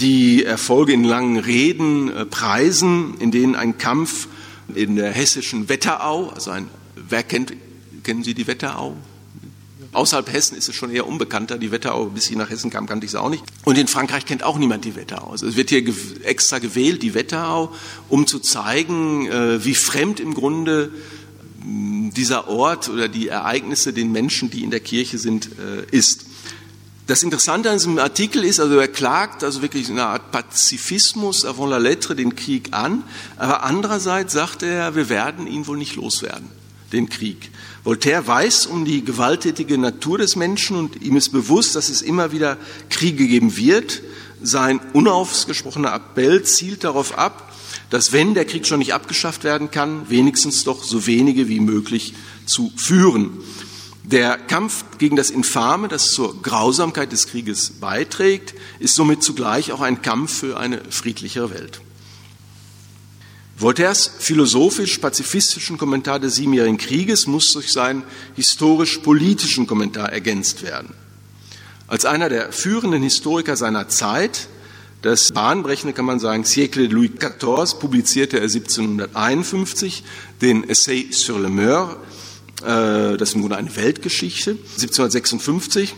[0.00, 4.28] die Erfolge in langen Reden äh, preisen, in denen ein Kampf
[4.74, 7.52] in der hessischen Wetterau, also ein, wer kennt,
[8.02, 8.96] kennen Sie die Wetterau?
[9.92, 11.56] Außerhalb Hessen ist es schon eher unbekannter.
[11.56, 13.42] Die Wetterau, bis ich nach Hessen kam, kannte ich es auch nicht.
[13.64, 15.30] Und in Frankreich kennt auch niemand die Wetterau.
[15.30, 15.82] Also es wird hier
[16.24, 17.72] extra gewählt, die Wetterau,
[18.10, 20.92] um zu zeigen, äh, wie fremd im Grunde
[21.64, 26.26] dieser Ort oder die Ereignisse den Menschen, die in der Kirche sind, äh, ist.
[27.08, 31.70] Das Interessante an diesem Artikel ist, also er klagt also wirklich eine Art Pazifismus avant
[31.70, 33.02] la lettre den Krieg an,
[33.38, 36.50] aber andererseits sagt er, wir werden ihn wohl nicht loswerden,
[36.92, 37.50] den Krieg.
[37.82, 42.30] Voltaire weiß um die gewalttätige Natur des Menschen und ihm ist bewusst, dass es immer
[42.30, 42.58] wieder
[42.90, 44.02] Kriege geben wird.
[44.42, 47.54] Sein unausgesprochener Appell zielt darauf ab,
[47.88, 52.12] dass wenn der Krieg schon nicht abgeschafft werden kann, wenigstens doch so wenige wie möglich
[52.44, 53.30] zu führen.
[54.10, 59.82] Der Kampf gegen das Infame, das zur Grausamkeit des Krieges beiträgt, ist somit zugleich auch
[59.82, 61.82] ein Kampf für eine friedlichere Welt.
[63.58, 68.02] Voltaires philosophisch-pazifistischen Kommentar des Siebenjährigen Krieges muss durch seinen
[68.34, 70.94] historisch-politischen Kommentar ergänzt werden.
[71.86, 74.48] Als einer der führenden Historiker seiner Zeit,
[75.02, 80.02] das bahnbrechende kann man sagen, Siècle Louis XIV, publizierte er 1751
[80.40, 81.98] den Essai sur le Meur,
[82.60, 84.50] das ist im Grunde eine Weltgeschichte.
[84.50, 85.94] 1756,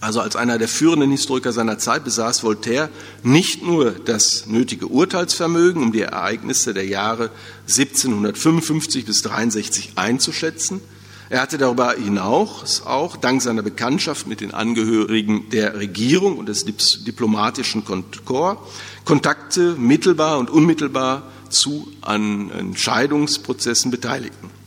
[0.00, 2.88] also als einer der führenden Historiker seiner Zeit, besaß Voltaire
[3.22, 7.30] nicht nur das nötige Urteilsvermögen, um die Ereignisse der Jahre
[7.68, 10.80] 1755 bis 63 einzuschätzen.
[11.28, 16.64] Er hatte darüber hinaus auch dank seiner Bekanntschaft mit den Angehörigen der Regierung und des
[16.64, 18.60] diplomatischen Korps
[19.04, 24.59] Kontakte mittelbar und unmittelbar zu Entscheidungsprozessen Beteiligten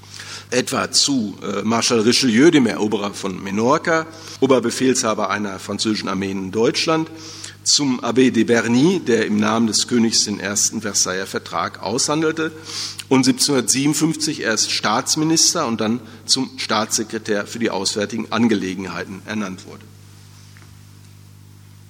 [0.53, 4.05] etwa zu äh, Marschall Richelieu, dem Eroberer von Menorca,
[4.39, 7.09] Oberbefehlshaber einer französischen Armee in Deutschland,
[7.63, 12.51] zum Abbé de Berny, der im Namen des Königs den ersten Versailler Vertrag aushandelte
[13.09, 19.85] und 1757 erst Staatsminister und dann zum Staatssekretär für die auswärtigen Angelegenheiten ernannt wurde.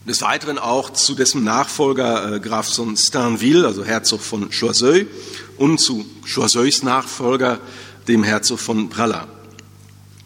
[0.08, 5.08] Des Weiteren auch zu dessen Nachfolger äh, Graf von Stainville, also Herzog von Choiseul,
[5.58, 7.60] und zu Choiseuls Nachfolger
[8.08, 9.28] dem Herzog von Pralla.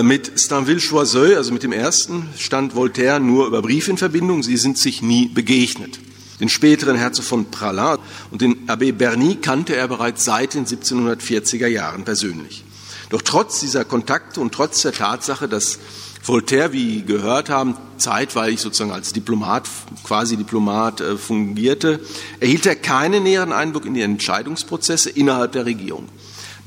[0.01, 4.43] Mit Stainville-Choiseul, also mit dem ersten, stand Voltaire nur über Brief in Verbindung.
[4.43, 5.99] Sie sind sich nie begegnet.
[6.39, 7.97] Den späteren Herzog von Praslin
[8.29, 12.63] und den Abbé Berny kannte er bereits seit den 1740er Jahren persönlich.
[13.09, 15.79] Doch trotz dieser Kontakte und trotz der Tatsache, dass
[16.23, 19.67] Voltaire, wie gehört haben, zeitweilig sozusagen als Diplomat,
[20.03, 22.01] quasi Diplomat äh, fungierte,
[22.39, 26.09] erhielt er keinen näheren Einblick in die Entscheidungsprozesse innerhalb der Regierung.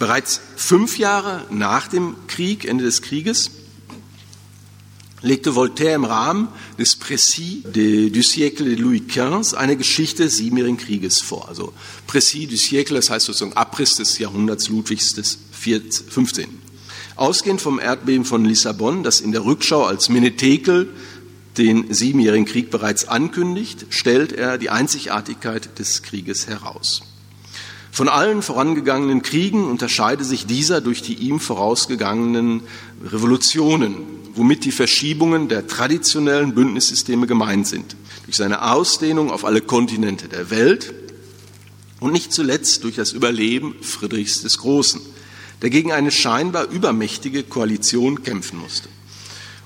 [0.01, 3.51] Bereits fünf Jahre nach dem Krieg, Ende des Krieges,
[5.21, 10.39] legte Voltaire im Rahmen des Précis de, du siècle de Louis XV eine Geschichte des
[10.39, 11.51] Siebenjährigen Krieges vor.
[11.51, 11.75] Also
[12.07, 16.49] Précis du siècle, das heißt sozusagen Abriss des Jahrhunderts Ludwigs des 15.
[17.17, 20.89] Ausgehend vom Erdbeben von Lissabon, das in der Rückschau als Menetekel
[21.59, 27.03] den Siebenjährigen Krieg bereits ankündigt, stellt er die Einzigartigkeit des Krieges heraus.
[27.93, 32.63] Von allen vorangegangenen Kriegen unterscheide sich dieser durch die ihm vorausgegangenen
[33.05, 33.97] Revolutionen,
[34.35, 40.51] womit die Verschiebungen der traditionellen Bündnissysteme gemeint sind, durch seine Ausdehnung auf alle Kontinente der
[40.51, 40.95] Welt
[41.99, 45.01] und nicht zuletzt durch das Überleben Friedrichs des Großen,
[45.63, 48.89] der gegen eine scheinbar übermächtige Koalition kämpfen musste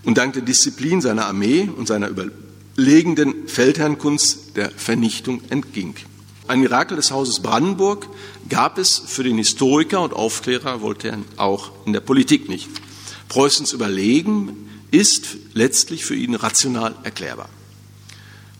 [0.04, 5.94] und dank der Disziplin seiner Armee und seiner überlegenden Feldherrnkunst der Vernichtung entging.
[6.46, 8.06] Ein Mirakel des Hauses Brandenburg
[8.50, 12.68] gab es für den Historiker und Aufklärer Voltaire auch in der Politik nicht.
[13.28, 17.48] Preußens Überlegen ist letztlich für ihn rational erklärbar.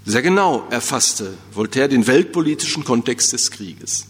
[0.07, 4.07] Sehr genau erfasste Voltaire den weltpolitischen Kontext des Krieges.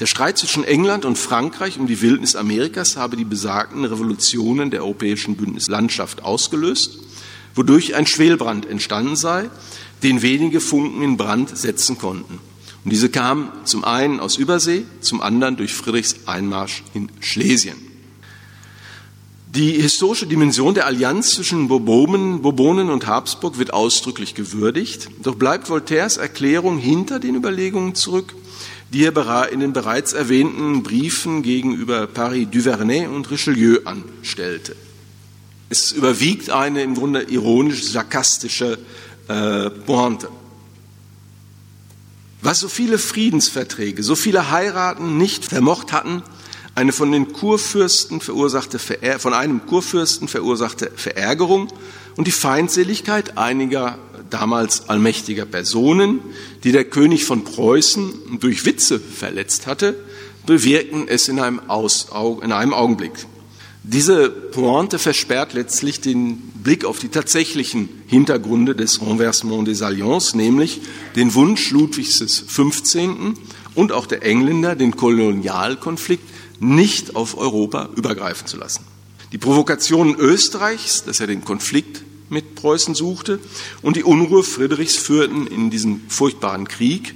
[0.00, 4.82] Der Streit zwischen England und Frankreich um die Wildnis Amerikas habe die besagten Revolutionen der
[4.82, 6.98] europäischen Bündnislandschaft ausgelöst,
[7.54, 9.48] wodurch ein Schwelbrand entstanden sei,
[10.02, 12.38] den wenige Funken in Brand setzen konnten.
[12.84, 17.76] Und diese kamen zum einen aus Übersee, zum anderen durch Friedrichs Einmarsch in Schlesien.
[19.54, 25.70] Die historische Dimension der Allianz zwischen Bourbonen, Bourbonen und Habsburg wird ausdrücklich gewürdigt, doch bleibt
[25.70, 28.34] Voltaires Erklärung hinter den Überlegungen zurück,
[28.92, 34.74] die er in den bereits erwähnten Briefen gegenüber Paris Duvernay und Richelieu anstellte.
[35.70, 38.78] Es überwiegt eine im Grunde ironisch-sarkastische
[39.28, 40.28] äh, Pointe.
[42.44, 46.22] Was so viele Friedensverträge, so viele Heiraten nicht vermocht hatten,
[46.74, 51.72] eine von den Kurfürsten verursachte von einem Kurfürsten verursachte Verärgerung
[52.16, 56.20] und die Feindseligkeit einiger damals allmächtiger Personen,
[56.64, 59.96] die der König von Preußen durch Witze verletzt hatte,
[60.44, 62.08] bewirkten es in einem, Aus,
[62.42, 63.12] in einem Augenblick.
[63.86, 70.80] Diese Pointe versperrt letztlich den Blick auf die tatsächlichen Hintergründe des Renversement des Alliances, nämlich
[71.16, 72.96] den Wunsch Ludwigs XV.
[73.74, 76.24] und auch der Engländer, den Kolonialkonflikt
[76.60, 78.86] nicht auf Europa übergreifen zu lassen.
[79.32, 83.38] Die Provokationen Österreichs, dass er den Konflikt mit Preußen suchte,
[83.82, 87.14] und die Unruhe Friedrichs führten in diesen furchtbaren Krieg,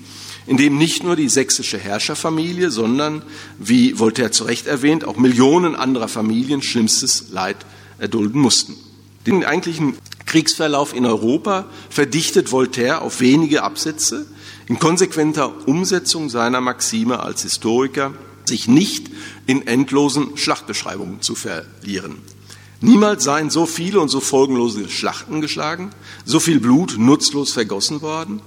[0.48, 3.22] in dem nicht nur die sächsische Herrscherfamilie, sondern,
[3.58, 7.58] wie Voltaire zu Recht erwähnt, auch Millionen anderer Familien schlimmstes Leid
[7.98, 8.74] erdulden mussten.
[9.26, 14.26] Den eigentlichen Kriegsverlauf in Europa verdichtet Voltaire auf wenige Absätze
[14.68, 18.14] in konsequenter Umsetzung seiner Maxime als Historiker,
[18.46, 19.10] sich nicht
[19.46, 22.16] in endlosen Schlachtbeschreibungen zu verlieren.
[22.80, 25.90] Niemals seien so viele und so folgenlose Schlachten geschlagen,
[26.24, 28.40] so viel Blut nutzlos vergossen worden.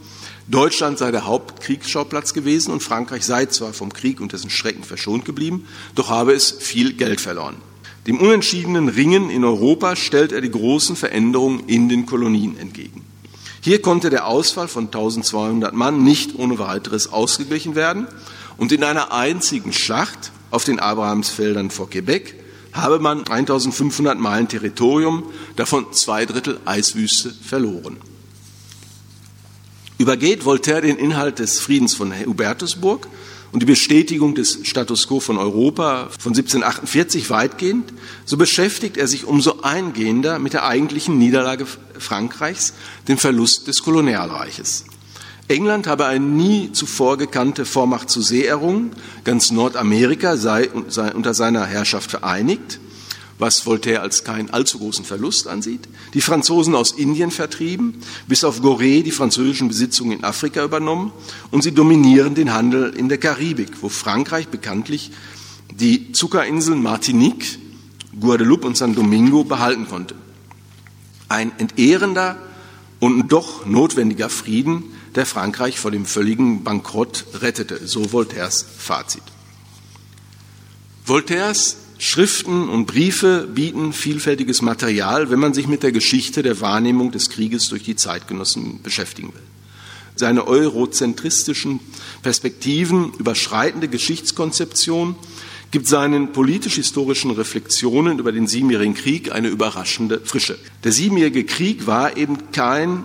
[0.47, 5.25] Deutschland sei der Hauptkriegsschauplatz gewesen und Frankreich sei zwar vom Krieg und dessen Schrecken verschont
[5.25, 7.57] geblieben, doch habe es viel Geld verloren.
[8.07, 13.05] Dem unentschiedenen Ringen in Europa stellt er die großen Veränderungen in den Kolonien entgegen.
[13.59, 18.07] Hier konnte der Ausfall von 1200 Mann nicht ohne weiteres ausgeglichen werden
[18.57, 22.40] und in einer einzigen Schlacht auf den Abrahamsfeldern vor Quebec
[22.73, 25.23] habe man 1500 Meilen Territorium,
[25.55, 27.97] davon zwei Drittel Eiswüste, verloren.
[29.97, 33.07] Übergeht Voltaire den Inhalt des Friedens von Hubertusburg
[33.51, 37.93] und die Bestätigung des Status quo von Europa von 1748 weitgehend,
[38.25, 41.67] so beschäftigt er sich umso eingehender mit der eigentlichen Niederlage
[41.99, 42.73] Frankreichs,
[43.07, 44.85] dem Verlust des Kolonialreiches.
[45.51, 48.91] England habe eine nie zuvor gekannte Vormacht zu See errungen,
[49.25, 52.79] ganz Nordamerika sei, unter seiner Herrschaft vereinigt,
[53.37, 55.81] was Voltaire als keinen allzu großen Verlust ansieht,
[56.13, 57.95] die Franzosen aus Indien vertrieben,
[58.27, 61.11] bis auf Gorée die französischen Besitzungen in Afrika übernommen.
[61.49, 65.11] Und sie dominieren den Handel in der Karibik, wo Frankreich bekanntlich
[65.73, 67.59] die Zuckerinseln Martinique,
[68.19, 70.15] Guadeloupe und San Domingo behalten konnte.
[71.27, 72.37] Ein entehrender
[73.01, 74.83] und doch notwendiger Frieden,
[75.15, 77.85] der Frankreich vor dem völligen Bankrott rettete.
[77.87, 79.23] So Voltaires Fazit.
[81.03, 87.11] Voltaires Schriften und Briefe bieten vielfältiges Material, wenn man sich mit der Geschichte der Wahrnehmung
[87.11, 89.41] des Krieges durch die Zeitgenossen beschäftigen will.
[90.15, 91.79] Seine eurozentristischen
[92.21, 95.15] Perspektiven überschreitende Geschichtskonzeption
[95.71, 100.59] gibt seinen politisch-historischen Reflexionen über den Siebenjährigen Krieg eine überraschende Frische.
[100.83, 103.03] Der Siebenjährige Krieg war eben kein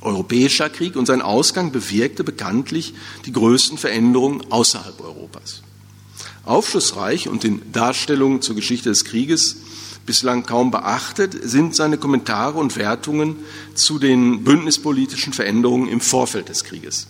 [0.00, 2.94] europäischer Krieg und sein Ausgang bewirkte bekanntlich
[3.24, 5.62] die größten Veränderungen außerhalb Europas.
[6.44, 9.56] Aufschlussreich und in Darstellungen zur Geschichte des Krieges
[10.04, 13.36] bislang kaum beachtet sind seine Kommentare und Wertungen
[13.74, 17.06] zu den bündnispolitischen Veränderungen im Vorfeld des Krieges.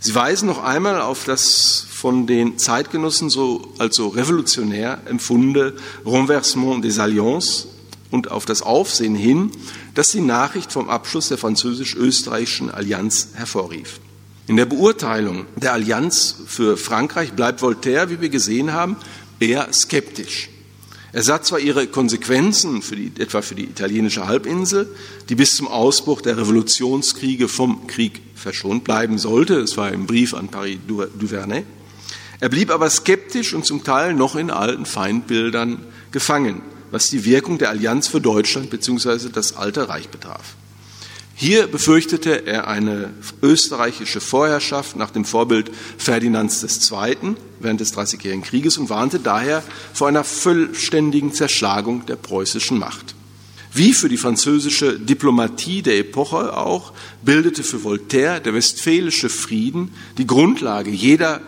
[0.00, 5.72] Sie weisen noch einmal auf das von den Zeitgenossen so als so revolutionär empfundene
[6.04, 7.68] Renversement des Alliances
[8.10, 9.50] und auf das Aufsehen hin,
[9.94, 14.00] das die Nachricht vom Abschluss der französisch-österreichischen Allianz hervorrief.
[14.46, 18.96] In der Beurteilung der Allianz für Frankreich bleibt Voltaire, wie wir gesehen haben,
[19.40, 20.50] eher skeptisch.
[21.14, 24.94] Er sah zwar ihre Konsequenzen für die, etwa für die italienische Halbinsel,
[25.30, 30.34] die bis zum Ausbruch der Revolutionskriege vom Krieg verschont bleiben sollte, es war im Brief
[30.34, 31.64] an Paris Duvernay,
[32.44, 35.78] er blieb aber skeptisch und zum Teil noch in alten Feindbildern
[36.12, 39.30] gefangen, was die Wirkung der Allianz für Deutschland bzw.
[39.32, 40.54] das Alte Reich betraf.
[41.34, 47.34] Hier befürchtete er eine österreichische Vorherrschaft nach dem Vorbild Ferdinands II.
[47.60, 49.62] während des Dreißigjährigen Krieges und warnte daher
[49.94, 53.14] vor einer vollständigen Zerschlagung der preußischen Macht.
[53.72, 56.92] Wie für die französische Diplomatie der Epoche auch,
[57.22, 61.40] bildete für Voltaire der westfälische Frieden die Grundlage jeder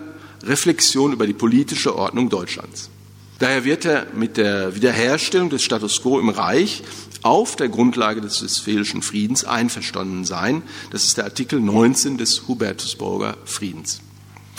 [0.47, 2.91] Reflexion über die politische Ordnung Deutschlands.
[3.39, 6.83] Daher wird er mit der Wiederherstellung des Status quo im Reich
[7.23, 10.63] auf der Grundlage des Westfälischen Friedens einverstanden sein.
[10.91, 14.01] Das ist der Artikel 19 des Hubertusburger Friedens.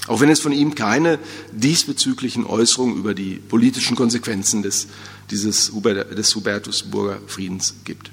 [0.07, 1.19] Auch wenn es von ihm keine
[1.51, 4.87] diesbezüglichen Äußerungen über die politischen Konsequenzen des,
[5.31, 8.11] dieses des Hubertusburger Friedens gibt.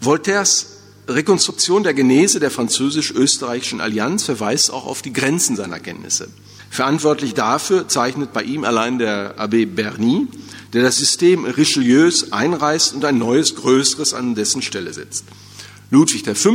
[0.00, 6.28] Voltaires Rekonstruktion der Genese der französisch-österreichischen Allianz verweist auch auf die Grenzen seiner Kenntnisse.
[6.74, 10.26] Verantwortlich dafür zeichnet bei ihm allein der Abbé Berny,
[10.72, 15.24] der das System Richelieus einreißt und ein neues, größeres an dessen Stelle setzt.
[15.92, 16.50] Ludwig XV.,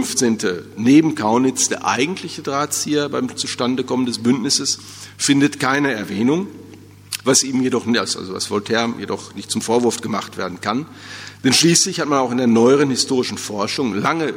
[0.75, 4.79] neben Kaunitz der eigentliche Drahtzieher beim Zustandekommen des Bündnisses,
[5.17, 6.47] findet keine Erwähnung,
[7.23, 10.85] was ihm jedoch, also was Voltaire jedoch nicht zum Vorwurf gemacht werden kann.
[11.45, 14.33] Denn schließlich hat man auch in der neueren historischen Forschung lange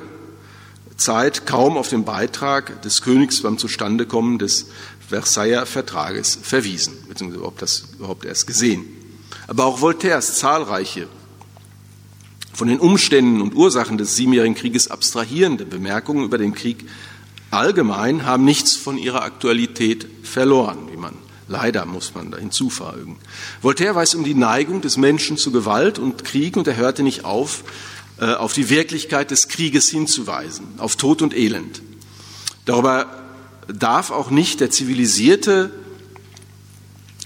[0.96, 4.66] Zeit kaum auf den Beitrag des Königs beim Zustandekommen des
[5.12, 8.84] Versailler Vertrages verwiesen, beziehungsweise überhaupt das überhaupt erst gesehen.
[9.46, 11.08] Aber auch Voltaires zahlreiche
[12.54, 16.86] von den Umständen und Ursachen des Siebenjährigen Krieges abstrahierende Bemerkungen über den Krieg
[17.50, 21.14] allgemein haben nichts von ihrer Aktualität verloren, wie man
[21.48, 23.18] leider muss man da hinzufügen.
[23.60, 27.24] Voltaire weiß um die Neigung des Menschen zu Gewalt und Krieg und er hörte nicht
[27.24, 27.64] auf,
[28.18, 31.82] äh, auf die Wirklichkeit des Krieges hinzuweisen, auf Tod und Elend.
[32.64, 33.21] Darüber
[33.68, 35.70] darf auch nicht der zivilisierte,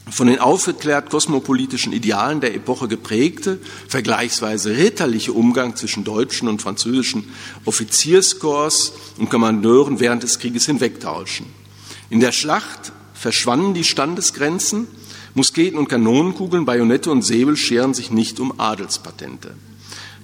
[0.08, 3.58] von den aufgeklärt kosmopolitischen Idealen der Epoche geprägte,
[3.88, 7.28] vergleichsweise ritterliche Umgang zwischen deutschen und französischen
[7.64, 11.46] Offizierskorps und Kommandeuren während des Krieges hinwegtauschen.
[12.08, 14.86] In der Schlacht verschwanden die Standesgrenzen,
[15.34, 19.54] Musketen und Kanonenkugeln, Bajonette und Säbel scheren sich nicht um Adelspatente.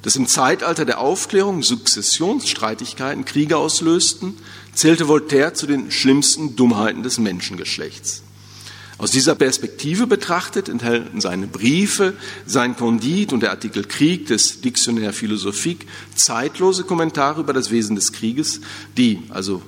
[0.02, 4.38] Dass im Zeitalter der Aufklärung Sukzessionsstreitigkeiten Kriege auslösten,
[4.74, 8.22] zählte Voltaire zu den schlimmsten Dummheiten des Menschengeschlechts.
[8.98, 12.14] Aus dieser Perspektive betrachtet enthalten seine Briefe,
[12.46, 18.12] sein Kondit und der Artikel Krieg des Dictionnaire Philosophique zeitlose Kommentare über das Wesen des
[18.12, 18.60] Krieges,
[18.96, 19.60] die also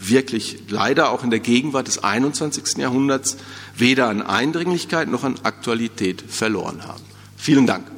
[0.00, 2.78] wirklich leider auch in der Gegenwart des 21.
[2.78, 3.36] Jahrhunderts
[3.76, 7.02] weder an Eindringlichkeit noch an Aktualität verloren haben.
[7.36, 7.97] Vielen Dank.